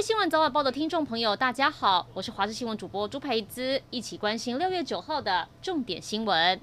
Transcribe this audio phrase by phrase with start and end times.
[0.00, 6.60] 新闻早晚报的听众朋友，大家好，我是华视新闻主播朱培姿，一起关心六月九号的重点新闻。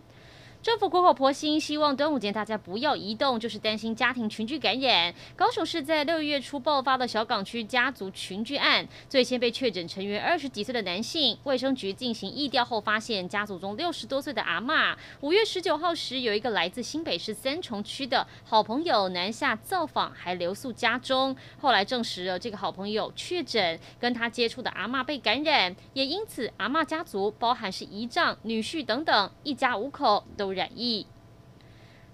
[0.65, 5.13] 政府苦口婆心，希望端午节大家不要移动，就是担心家庭群聚感染。
[5.35, 14.95] 高雄市在六月初爆发的小港区家族群聚案，最先被确诊成员二十几岁的男性，卫生局进行疫调后发现家族中六十多岁的阿嬷。
[15.21, 21.37] 五月十九号时，有一个来自新北市三重区的好朋友南下造访，还留宿家中。
[21.59, 31.05] 后来证实了这个好朋友确诊，跟他接触的阿嬷被感染，也因此阿嬷家族包含是姨丈、女婿等等，一家五口都染疫。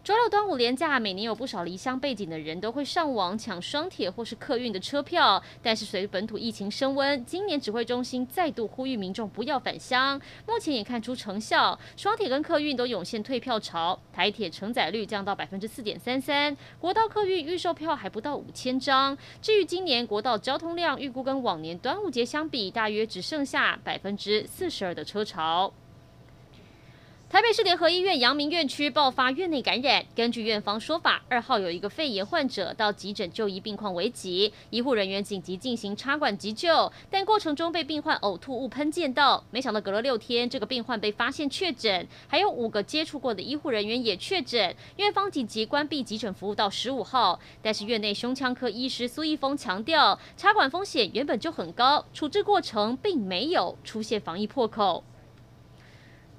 [0.04, 5.40] 周六端午连假，每年有不少离乡背景的人都会上网抢双铁或是客运的车票。
[5.62, 10.20] 但是随本土疫情升温，今年指挥中心再度呼吁民众不要返乡。
[10.48, 19.16] 目前也看出成效，双铁跟客运都涌现退票潮，台铁承载率降到百分之四点三三，国道客运预售票还不到五千张。
[19.40, 25.72] 至于今年国道交通量，预估跟往年端午节相比，大约只剩下百分之四十二的车潮。
[27.32, 55.06] 台北市联合医院阳明院区爆发院内感染，根据院方说法，二号有一个肺炎患者到急诊就医，病况危急，医护人员紧急进行插管急救，但过程中被病患呕吐物喷溅到，没想到隔了六天，这个病患被发现确诊，还有五个接触过的医护人员也确诊，院方紧急关闭急诊服务到十五号，但是院内胸腔科医师苏一峰强调，插管风险原本就很高，处置过程并没有出现防疫破口。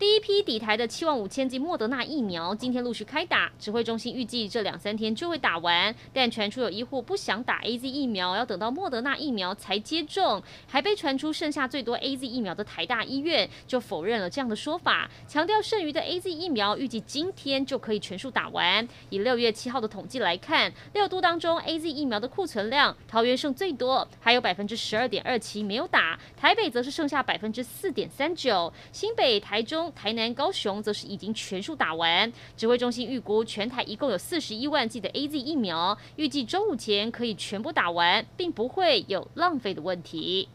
[0.03, 18.89] 第一批抵台的七万五千剂莫德纳疫苗今天陆续开打，指挥中心预计这两三天就会打完，但传出有医护不想打 AZ 疫苗，要等到莫德纳疫苗才接种，还被传出剩下最多 AZ 疫苗的台大医院就否认了这样的说法，强调剩余的 AZ 疫苗预计今天就可以全数打完。
[19.11, 29.92] 以六月七号的统计来看，六都当中 AZ 疫苗的库存量，桃园剩最多，还有百分之十二点二七没有打，台北则是剩下百分之四点三九，新北、台中。
[29.95, 32.33] 台南、高雄则是已经全数打完。
[32.57, 40.49] 指挥中心预估，全台一共有四十一万剂的 AZ 疫苗，预计周五前可以全部打完，并不会有浪费的问题。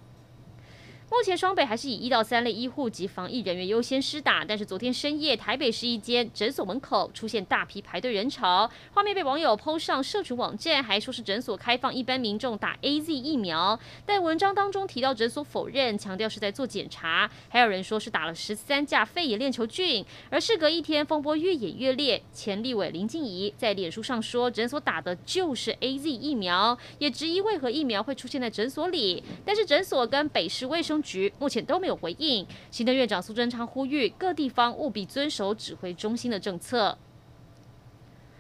[1.09, 32.45] 目前双北还是以一到三类医护及防疫人员优先施打，但是昨天深夜台北市一间诊所门口出现大批排队人潮，画面被网友 PO 上社群网站，还说是诊所开放一般民众打 AZ 疫苗，但文章当中提到诊所否认，强调是在做检查，还有人说是打了十三价肺炎链球菌，而事隔一天风波越演越烈，前立委林静怡在脸书上说诊所打的就是 AZ 疫苗，也质疑为何疫苗会出现在诊所里，但是诊所跟北市卫生局目前都没有回应。
[32.71, 36.97] 行政院长苏贞昌呼吁各地方务必遵守指挥中心的政策。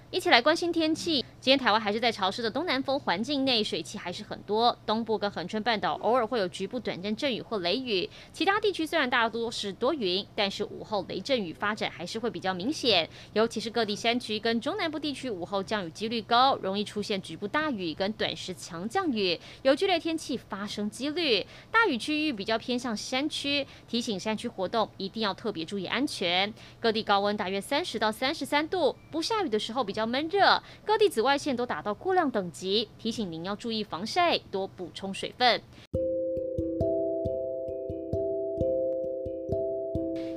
[0.09, 1.25] 一起来关心天气。
[1.47, 4.77] 今天台湾还是在潮湿的东南风环境内，水汽还是很多。
[4.85, 13.09] 东部跟恒春半岛偶尔会有局部短暂阵雨或雷雨，其他地区虽然大多是多云，但是午后雷阵雨发展还是会比较明显。
[13.31, 21.47] 尤其是各地山区跟中南部地区，午后降雨几率高，容易出现局部大雨跟短时强降雨，有剧烈天气发生几率。
[21.71, 26.53] 大雨区域比较偏向山区，提醒山区活动一定要特别注意安全。
[26.81, 30.61] 各地高温大约三十到三十三度，不下雨的时候比较闷热。
[30.83, 35.61] 各地紫外线都达到过量等级，提醒您要注意防晒，多补充水分。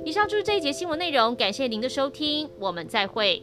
[0.03, 3.41] 以上就是这一节新闻内容，感谢您的收听，我们再会。